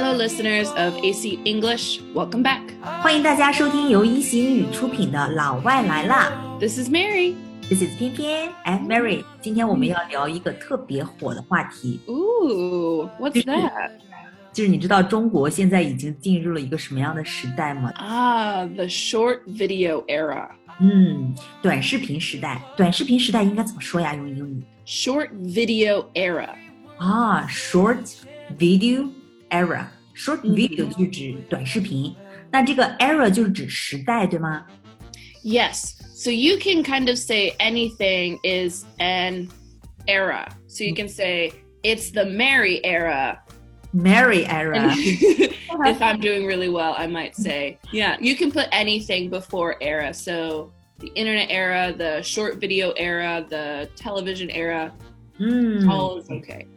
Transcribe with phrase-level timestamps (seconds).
[0.00, 1.98] Hello, listeners of AC English.
[2.14, 2.60] Welcome back.
[3.02, 6.30] 欢迎大家收听由一席英语出品的《老外来啦》。
[6.60, 7.34] This is Mary.
[7.68, 9.24] This is 翩翩 and Mary。
[9.40, 11.98] 今天我们要聊一个特别火的话题。
[12.06, 13.90] Ooh, what's that?
[14.52, 17.90] 就是你知道中国现在已经进入了一个什么样的时代吗？
[17.96, 20.48] 啊、ah,，the short video era。
[20.78, 22.62] 嗯，短视频时代。
[22.76, 24.14] 短视频时代应该怎么说呀？
[24.14, 26.50] 用英语？Short video era。
[26.98, 28.14] 啊，short
[28.56, 29.08] video
[29.50, 29.80] era。
[29.80, 32.15] Ah, short video 就是指短视频，
[32.51, 34.65] 那这个 era 就是指时代，对吗？
[35.43, 35.93] Yes.
[36.13, 39.49] So you can kind of say anything is an
[40.07, 40.47] era.
[40.67, 41.51] So you can say
[41.83, 43.39] it's the Mary era.
[43.91, 44.89] Mary era。
[45.85, 50.13] if I'm doing really well, I might say, yeah, you can put anything before era.
[50.13, 54.93] So the internet era, the short video era, the television era,
[55.39, 56.67] 嗯， all is okay.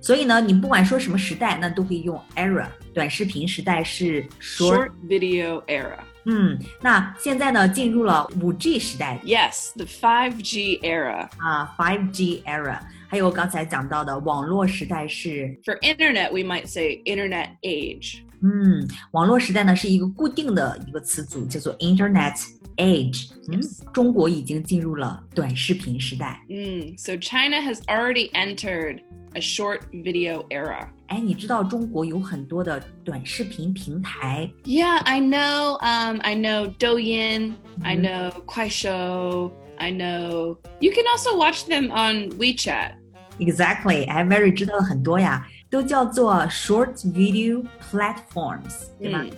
[0.00, 2.66] 所以呢，你不管说什么时代，那都可以用 era。
[2.92, 5.98] 短视频时代是 short， Short video era.
[6.26, 11.28] 嗯，那现在呢，进入了五 G 时代 Yes, the 5G era.
[11.38, 18.20] 啊，five G era，还有刚才讲到的网络时代是， For internet, we might say internet age.
[18.42, 22.34] 嗯，网络时代呢是一个固定的一个词组，叫做 Internet
[22.76, 23.30] age。
[23.50, 26.40] 嗯 Yes，中国已经进入了短视频时代。
[26.48, 29.00] Mm, so China has already entered
[29.34, 30.86] a short video era.
[31.08, 35.78] 哎，你知道中国有很多的短视频平台 Yeah, I know.
[35.80, 37.54] Um, I know Douyin.
[37.82, 38.02] I Mhm.
[38.02, 39.52] know Kuaishou.
[39.76, 40.56] I know.
[40.80, 42.92] You can also watch them on WeChat.
[43.38, 49.30] Exactly，哎，Mary 知道了很多呀， 都叫做 short video platforms，对吧、嗯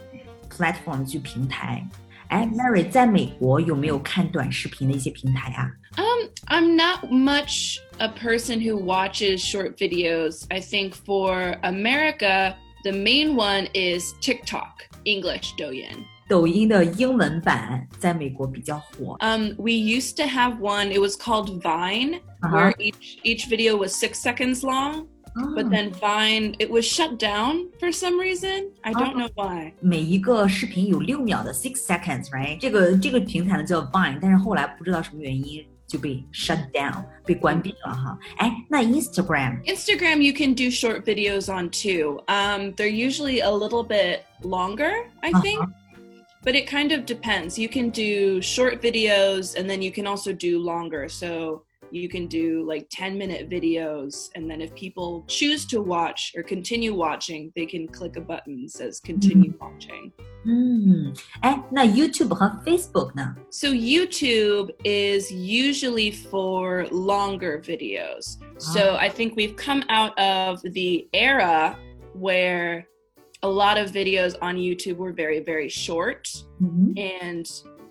[0.48, 1.86] p l a t f o r m 就平台。
[2.28, 5.70] 哎，Mary 在美国有没有看短视频的一些平台啊？
[5.96, 10.44] Um, I'm not much a person who watches short videos.
[10.50, 16.04] I think for America, the main one is TikTok, English Douyin.
[16.28, 19.16] 抖音的英文版在美国比较火。
[19.20, 20.90] Um, we used to have one.
[20.92, 22.50] It was called Vine, Uh-huh.
[22.56, 25.06] where each each video was six seconds long.
[25.34, 28.70] 啊 But then Vine, it was shut down for some reason.
[28.82, 29.18] I don't Oh.
[29.18, 29.72] know why.
[29.80, 32.58] 每一个视频有六秒的 six seconds，right？
[32.58, 38.18] 这个这个平台呢叫 Vine，但是后来不知道什么原因就被 shut down，被关闭了哈。
[38.38, 42.22] 哎，那 Instagram Instagram, you can do short videos on too.
[42.28, 45.42] Um, they're usually a little bit longer, I Uh-huh.
[45.42, 45.60] think.
[46.42, 47.58] But it kind of depends.
[47.58, 51.08] You can do short videos and then you can also do longer.
[51.08, 54.28] So you can do like 10 minute videos.
[54.34, 58.62] And then if people choose to watch or continue watching, they can click a button
[58.62, 60.12] that says continue watching.
[60.44, 63.34] 嗯，哎，那 YouTube 和 Facebook 呢？
[63.50, 68.38] So YouTube is usually for longer videos.
[68.58, 71.76] So I think we've come out of the era
[72.14, 72.86] where
[73.42, 76.28] a lot of videos on YouTube were very, very short.
[76.60, 77.44] 嗯 And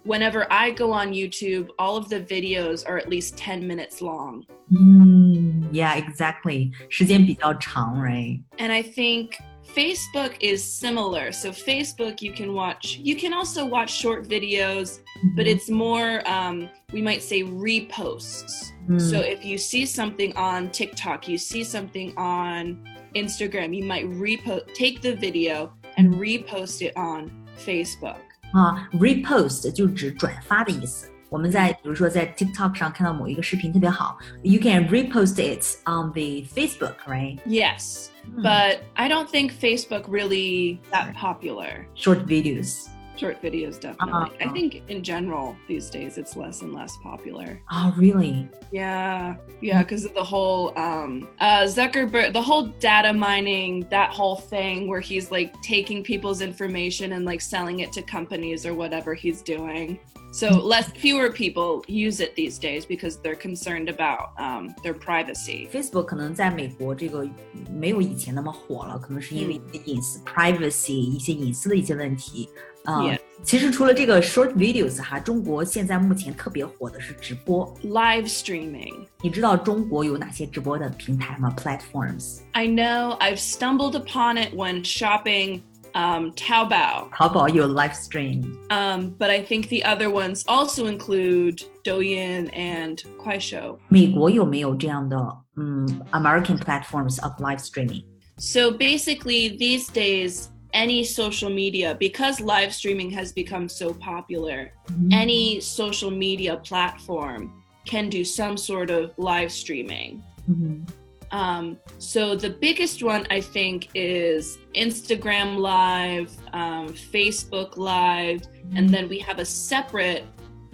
[0.03, 4.43] whenever I go on YouTube, all of the videos are at least 10 minutes long.
[4.71, 8.41] 嗯，Yeah，exactly，时间比较长，right？
[8.57, 9.35] And I think
[9.75, 11.31] Facebook is similar.
[11.31, 14.99] So Facebook, you can watch, you can also watch short videos,
[15.35, 18.71] but it's more, um, we might say reposts.
[18.87, 22.77] 嗯 So if you see something on TikTok, you see something on
[23.15, 28.19] Instagram, you might repost, take the video and repost it on Facebook.
[28.53, 31.09] 啊，repost 就指转发的意思。
[31.29, 37.39] 我们在比如说在 TikTok 上看到某一个视频特别好，you can repost it on the Facebook，right？
[37.45, 41.85] Yes, 嗯 but I don't think Facebook really that popular.
[41.95, 42.87] short videos。
[43.19, 44.35] Short videos, definitely.
[44.41, 44.53] I Uh-huh.
[44.53, 47.61] think in general these days it's less and less popular.
[47.71, 48.49] Oh, really?
[48.73, 54.35] Yeah, yeah, because of the whole um, uh, Zuckerberg, the whole data mining, that whole
[54.35, 59.13] thing where he's like taking people's information and like selling it to companies or whatever
[59.13, 59.97] he's doing.
[60.33, 65.69] So less, fewer people use it these days because they're concerned about um, their privacy.
[65.71, 67.25] Facebook 可能在美国这个
[67.71, 72.49] 没有以前那么火了，可能是因为一些隐私、privacy 一些隐私的一些问题。
[72.85, 73.19] 啊、 Yeah.
[73.43, 77.71] 其实除了这个 short videos 哈，中国现在目前特别火的是直播。
[77.83, 79.07] Live streaming.
[79.21, 81.53] 你知道中国有哪些直播的平台吗？
[81.57, 82.39] Platforms？
[82.51, 85.61] I know I've stumbled upon it when shopping
[85.93, 88.43] um, Taobao, 淘宝有 live stream。
[88.69, 93.77] um, but I think the other ones also include Douyin and Kuaishou.
[93.89, 95.17] 美国有没有这样的
[95.57, 98.03] 嗯 American platforms of live streaming？
[98.37, 104.71] So basically, these days, any social media, because live streaming has become so popular,
[105.11, 107.51] any social media platform
[107.85, 110.21] can do some sort of live streaming.
[110.47, 110.85] 嗯
[111.31, 118.41] Um, so the biggest one I think is Instagram Live, um, Facebook Live,
[118.75, 120.23] and then we have a separate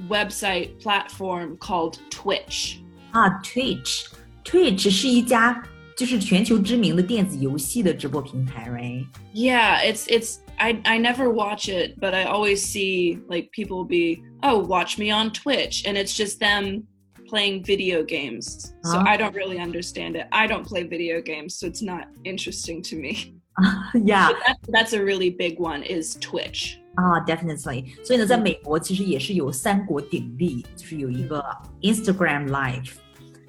[0.07, 2.79] website platform called Twitch.
[3.13, 5.63] 啊，Twitch，Twitch 是一家
[5.97, 9.05] 就是全球知名的电子游戏的直播平台，right？
[9.33, 14.23] Yeah, it's it's I I never watch it, but I always see like people be,
[14.41, 16.83] "Oh, watch me on Twitch." And it's just them
[17.29, 18.73] playing video games.
[18.83, 19.03] So Ah.
[19.05, 20.27] I don't really understand it.
[20.31, 23.35] I don't play video games, so it's not interesting to me.
[23.93, 26.77] Yeah， But that, that's a really big one is Twitch.
[26.95, 27.85] 啊，definitely。
[28.03, 31.43] 所以呢，在美国其实也是有三国鼎立，就是有一个
[31.81, 32.93] Instagram Live，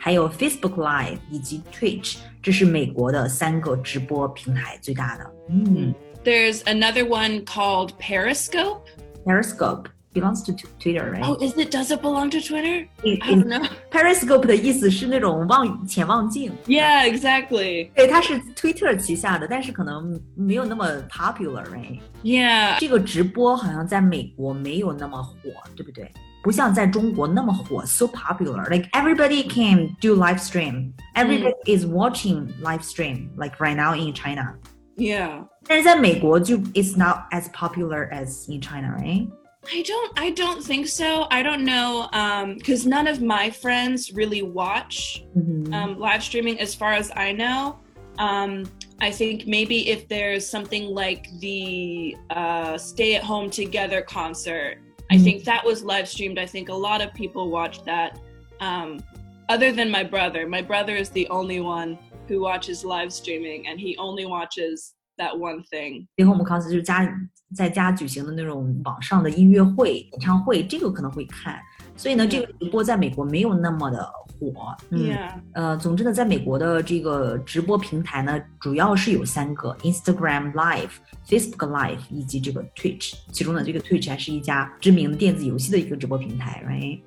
[0.06, 5.30] 还有 Facebook Live 以及 Twitch，这是美国的三个直播平台最大的。
[5.48, 8.82] 嗯 There's another one called Periscope.
[9.24, 11.24] ，Periscope belongs to Twitter, right？
[11.24, 12.86] Oh, is it does it belong to Twitter?
[13.02, 13.69] In- I in- don't know.
[13.90, 17.90] Periscope 的意思是那种望潜望镜， Yeah, exactly.
[17.94, 21.98] 对，它是 Twitter 旗下的，但是可能没有那么 popular，right？
[22.22, 22.78] Yeah.
[22.78, 25.38] 这个直播好像在美国没有那么火，
[25.74, 26.08] 对不对？
[26.46, 28.69] 不像在中国那么火，so popular.
[28.69, 30.92] Like everybody can do live stream.
[31.14, 33.30] Everybody is watching live stream.
[33.36, 34.54] Like right now in China.
[34.96, 35.46] Yeah.
[35.66, 39.28] 但是在美国就 it's not as popular as in China, right?
[39.64, 41.28] I don't I don't think so.
[41.30, 46.58] I don't know um cuz none of my friends really watch 嗯哼 um, live streaming
[46.58, 47.76] as far as I know.
[48.19, 48.64] Um,
[49.00, 54.78] I think maybe if there's something like the uh, Stay at Home Together concert,
[55.10, 55.24] I Mhm.
[55.24, 56.38] think that was live streamed.
[56.38, 58.19] I think a lot of people watched that.
[58.60, 59.00] Um,
[59.48, 61.98] other than my brother, my brother is the only one
[62.28, 66.06] who watches live streaming, and he only watches that one thing.
[66.16, 67.06] 最后我们 concert 就是家
[67.54, 71.60] 在家举行的那种网上的音乐会、演唱会，这个可能会看。
[71.97, 74.09] 所以呢，嗯这个直播在美国没有那么的
[74.39, 74.75] 火。
[74.91, 75.17] 嗯.
[75.53, 80.91] 呃，总之呢，在美国的这个直播平台呢，主要是有三个：Instagram Live、
[81.27, 83.15] Facebook Live 以及这个 Twitch。
[83.31, 86.99] 其中呢，这个 Twitch 还是一家知名的电子游戏的一个直播平台，right？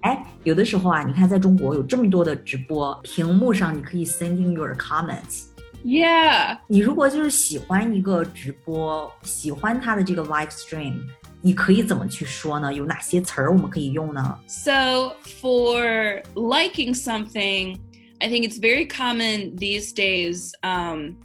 [0.00, 5.44] 哎，有的时候啊，你看在中国有这么多的直播，屏幕上你可以 sending your comments。
[5.84, 6.58] Yeah.
[6.66, 10.94] 你如果就是喜欢一个直播，喜欢它的这个 live stream，
[11.41, 12.73] 你可以怎么去说呢？
[12.73, 14.39] 有哪些词儿我们可以用呢？
[14.47, 17.77] So, for liking something,
[18.19, 21.17] I think it's very common these days um,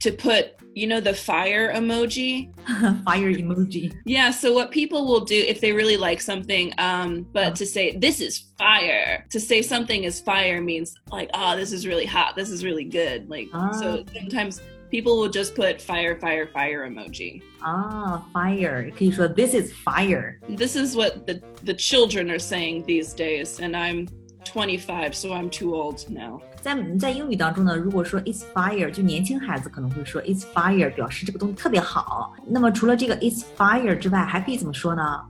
[0.00, 2.50] to put, you know, the fire emoji.
[3.04, 3.92] Fire emoji。
[4.04, 7.96] Yeah, so what people will do if they really like something, um, but to say
[7.96, 12.34] this is fire, to say something is fire means like, oh, this is really hot,
[12.34, 13.30] this is really good.
[13.30, 13.48] Like,
[13.78, 14.60] so sometimes
[14.94, 17.40] people will just put fire, fire, fire emoji.
[17.60, 20.38] 啊，fire 可以说 this is fire。
[20.56, 24.08] This is what the, the children are saying these days, and I'm
[24.44, 26.40] 25, so I'm too old now.
[26.62, 32.34] 在在英语当中呢，如果说 it's fire，就年轻孩子可能会说 it's fire，表示这个东西特别好。
[32.46, 35.20] 那么除了这个 it's fire 之外，还可以怎么说呢？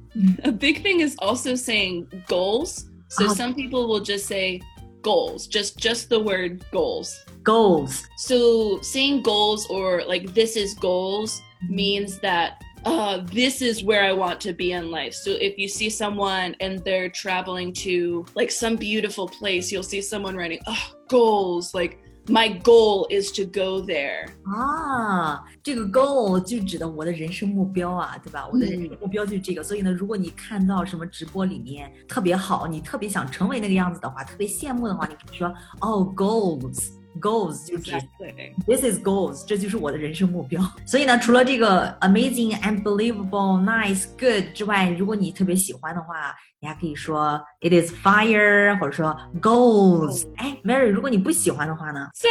[0.43, 2.85] A big thing is also saying goals.
[3.09, 3.35] So Ah.
[3.35, 4.61] some people will just say
[5.06, 7.24] goals, just just the word goals.
[7.44, 14.14] Goals，So saying goals or like this is goals means that uh, this is where I
[14.14, 15.14] want to be in life.
[15.14, 20.02] So if you see someone and they're traveling to like some beautiful place, you'll see
[20.02, 21.76] someone writing, oh, goals.
[21.76, 24.28] Like my goal is to go there.
[24.44, 28.48] 啊，这个 goal 就指的我的人生目标啊，对吧？
[28.52, 29.64] 我的人嗯生目标就是这个。
[29.64, 35.48] 所以呢，如果你看到什么直播里面特别好，你特别想成为那个样子的话，特别羡慕的话，你可以说
[35.82, 36.90] 哦，goals。
[37.21, 38.55] Goals 就指 Exactly.
[38.67, 40.63] This is goals，这就是我的人生目标。
[40.87, 50.27] 所以呢，除了这个 amazing、unbelievable、nice、good 之外，如果你特别喜欢的话，你还可以说 it is fire，或者说 goals。
[50.37, 52.09] 哎，Mary，如果你不喜欢的话呢？
[52.15, 52.29] So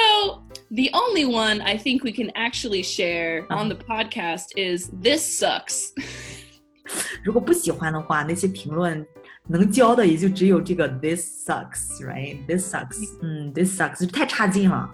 [0.69, 5.89] the only one I think we can actually share on the podcast is this sucks.
[7.23, 9.05] 如果不喜欢的话，那些评论
[9.47, 14.89] 能教的也就只有这个 this sucks，right？This sucks，嗯，this sucks 太差劲了。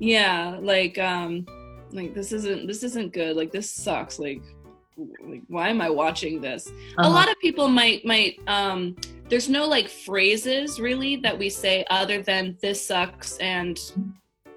[0.00, 1.44] yeah like um
[1.92, 4.40] like this isn't this isn't good like this sucks like
[5.28, 6.66] like why am i watching this
[6.98, 7.10] a Uh-huh.
[7.10, 8.96] lot of people might might um
[9.28, 13.78] there's no like phrases really that we say other than this sucks and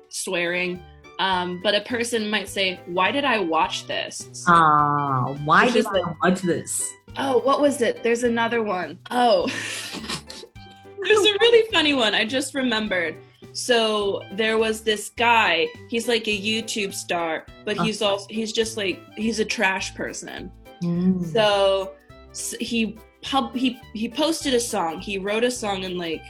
[0.09, 0.79] swearing
[1.20, 4.14] um but a person might say why did i watch this?
[4.48, 8.02] 啊，Why It's did I like- watch this？oh what was it?
[8.02, 8.98] There's another one.
[9.10, 9.46] Oh.
[11.02, 13.14] There's a really funny one i just remembered.
[13.52, 15.66] So there was this guy.
[15.88, 17.84] He's like a youtube star but Uh.
[17.84, 20.50] he's also he's just like he's a trash person.
[20.82, 21.92] 嗯 so
[22.30, 25.00] s- he pub he he posted a song.
[25.00, 26.22] He wrote a song in like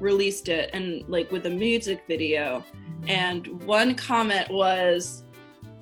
[0.00, 2.64] released it and like with a music video.
[3.08, 5.24] And one comment was,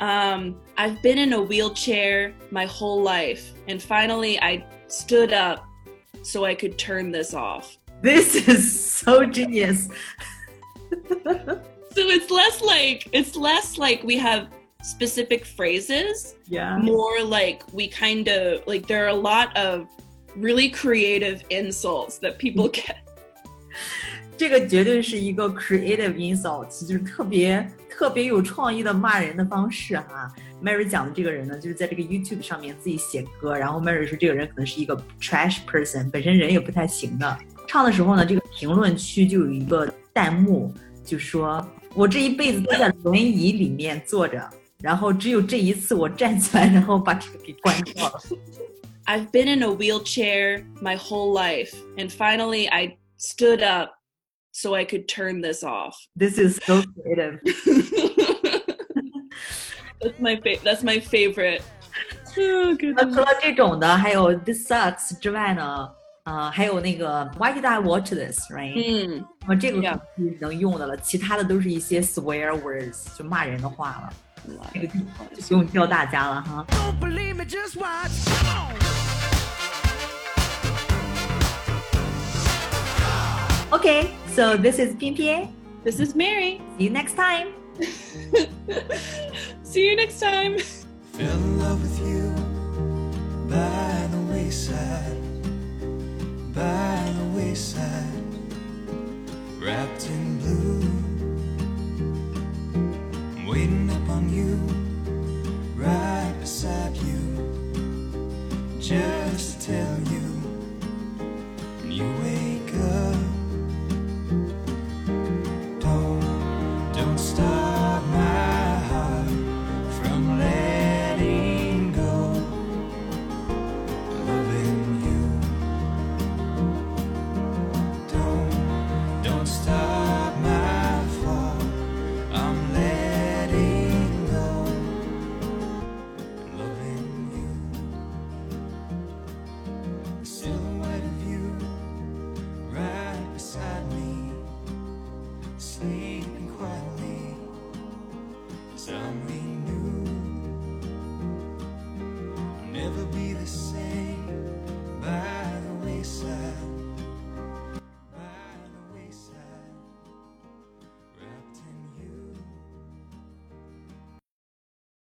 [0.00, 5.64] um, I've been in a wheelchair my whole life, and finally I stood up
[6.22, 7.76] so I could turn this off.
[8.02, 9.88] This is so genius.
[11.94, 14.48] So it's less like it's less like we have
[14.82, 16.78] specific phrases, Yeah.
[16.78, 19.88] more like we kind of like there are a lot of
[20.34, 23.06] really creative insults that people get.
[24.42, 30.28] 这个绝对是一个 creative insults，就是特别特别有创意的骂人的方式哈。
[30.60, 37.38] Mary 讲的这个人呢，就是在这个 YouTube 上面自己写歌，然后 Mary 说这个人可能是一个 trash person，本身人也不太行的。
[37.68, 48.20] 唱的时候呢，这个评论区就有一个弹幕，就说我这一辈子都在轮椅里面坐着，然后只有这一次我站起来，然后把这个给关掉了。
[49.06, 53.90] I've been in a wheelchair my whole life, and finally I stood up
[54.51, 55.95] so I could turn this off.
[56.15, 57.39] This is so creative.
[59.99, 61.61] that's my fa- that's my favorite.
[62.39, 63.15] Oh, 那 goodness.
[63.15, 65.89] 除了这种的，还有 This sucks 之外呢，
[66.25, 69.99] 呃，还有那个 Why did I watch this？Right？、嗯，那么这个 Yeah.
[70.15, 74.13] 是能用的了，其他的都是一些 swear words，就骂人的话了。
[74.73, 76.65] 这个就就不用教大家了哈。
[76.69, 78.80] Don't believe me, just watch.
[83.72, 85.48] Okay, so this is 翩翩
[85.82, 86.60] This is Mary.
[86.76, 87.54] See you next time.
[89.64, 90.58] See you next time.
[91.16, 92.28] Fell in love with you
[93.48, 94.91] by the wayside,
[117.34, 117.61] don't stop